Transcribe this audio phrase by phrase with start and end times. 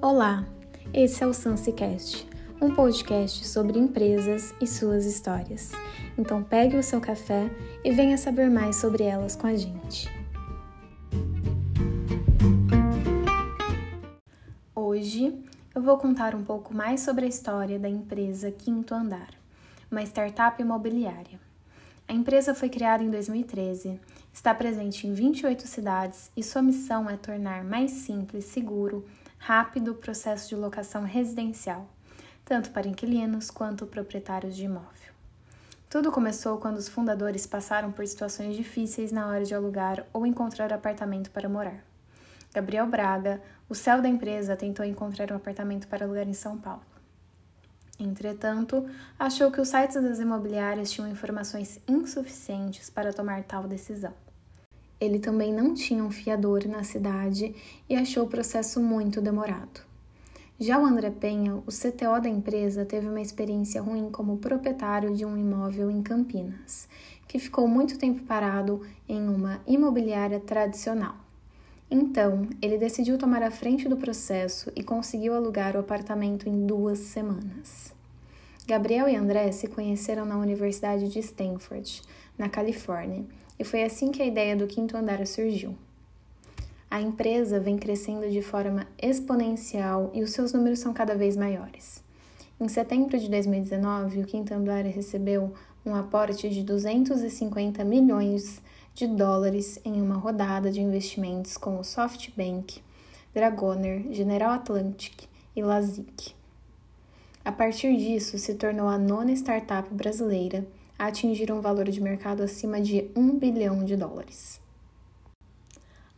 [0.00, 0.46] Olá,
[0.94, 2.24] esse é o SansiCast,
[2.62, 5.72] um podcast sobre empresas e suas histórias.
[6.16, 7.50] Então pegue o seu café
[7.82, 10.08] e venha saber mais sobre elas com a gente.
[14.72, 15.36] Hoje
[15.74, 19.30] eu vou contar um pouco mais sobre a história da empresa Quinto Andar,
[19.90, 21.40] uma startup imobiliária.
[22.06, 24.00] A empresa foi criada em 2013,
[24.32, 29.04] está presente em 28 cidades e sua missão é tornar mais simples, seguro,
[29.38, 31.88] rápido processo de locação residencial,
[32.44, 35.12] tanto para inquilinos quanto proprietários de imóvel.
[35.88, 40.70] Tudo começou quando os fundadores passaram por situações difíceis na hora de alugar ou encontrar
[40.72, 41.82] apartamento para morar.
[42.52, 46.82] Gabriel Braga, o céu da empresa, tentou encontrar um apartamento para alugar em São Paulo.
[47.98, 54.12] Entretanto, achou que os sites das imobiliárias tinham informações insuficientes para tomar tal decisão.
[55.00, 57.54] Ele também não tinha um fiador na cidade
[57.88, 59.80] e achou o processo muito demorado.
[60.60, 65.24] Já o André Penha, o CTO da empresa, teve uma experiência ruim como proprietário de
[65.24, 66.88] um imóvel em Campinas,
[67.28, 71.14] que ficou muito tempo parado em uma imobiliária tradicional.
[71.88, 76.98] Então, ele decidiu tomar a frente do processo e conseguiu alugar o apartamento em duas
[76.98, 77.94] semanas.
[78.66, 82.02] Gabriel e André se conheceram na Universidade de Stanford,
[82.36, 83.24] na Califórnia,
[83.58, 85.74] e foi assim que a ideia do quinto andar surgiu.
[86.90, 92.02] A empresa vem crescendo de forma exponencial e os seus números são cada vez maiores.
[92.60, 95.52] Em setembro de 2019, o quinto andar recebeu
[95.84, 98.62] um aporte de 250 milhões
[98.94, 102.82] de dólares em uma rodada de investimentos com o SoftBank,
[103.34, 106.34] Dragoner, General Atlantic e Lazic.
[107.44, 110.66] A partir disso, se tornou a nona startup brasileira
[110.98, 114.60] a atingir um valor de mercado acima de 1 bilhão de dólares.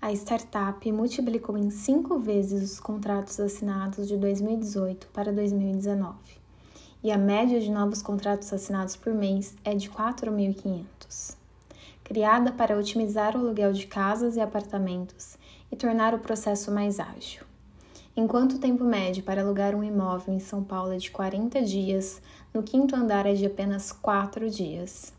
[0.00, 6.16] A startup multiplicou em cinco vezes os contratos assinados de 2018 para 2019,
[7.04, 11.36] e a média de novos contratos assinados por mês é de 4.500.
[12.02, 15.36] Criada para otimizar o aluguel de casas e apartamentos
[15.70, 17.49] e tornar o processo mais ágil.
[18.22, 22.20] Enquanto o tempo médio para alugar um imóvel em São Paulo é de 40 dias,
[22.52, 25.10] no quinto andar é de apenas 4 dias.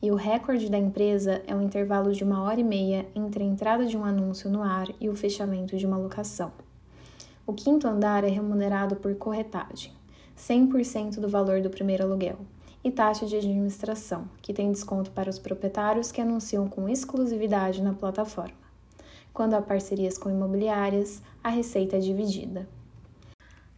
[0.00, 3.46] E o recorde da empresa é o intervalo de uma hora e meia entre a
[3.46, 6.50] entrada de um anúncio no ar e o fechamento de uma locação.
[7.46, 9.92] O quinto andar é remunerado por corretagem,
[10.34, 12.38] 100% do valor do primeiro aluguel,
[12.82, 17.92] e taxa de administração, que tem desconto para os proprietários que anunciam com exclusividade na
[17.92, 18.65] plataforma.
[19.36, 22.66] Quando há parcerias com imobiliárias, a receita é dividida.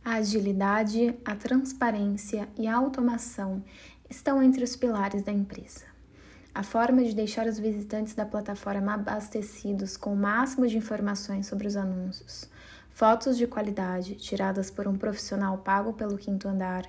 [0.05, 3.65] A agilidade, a transparência e a automação
[4.09, 5.85] estão entre os pilares da empresa.
[6.55, 11.67] A forma de deixar os visitantes da plataforma abastecidos com o máximo de informações sobre
[11.67, 12.49] os anúncios,
[12.89, 16.85] fotos de qualidade tiradas por um profissional pago pelo quinto andar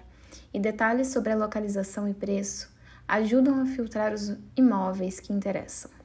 [0.53, 2.71] e detalhes sobre a localização e preço
[3.07, 5.98] ajudam a filtrar os imóveis que interessam.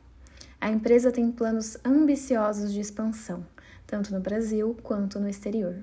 [0.65, 3.47] A empresa tem planos ambiciosos de expansão,
[3.87, 5.77] tanto no Brasil quanto no exterior.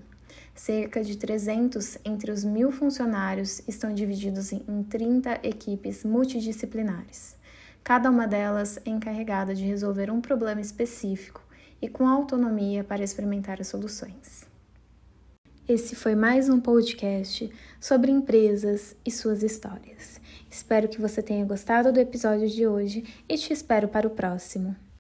[0.56, 7.38] Cerca de 300 entre os mil funcionários estão divididos em 30 equipes multidisciplinares.
[7.84, 11.44] Cada uma delas é encarregada de resolver um problema específico
[11.80, 14.51] e com autonomia para experimentar as soluções.
[15.74, 17.50] Esse foi mais um podcast
[17.80, 20.20] sobre empresas e suas histórias.
[20.50, 24.76] Espero que você tenha gostado do episódio de hoje e te espero para o próximo.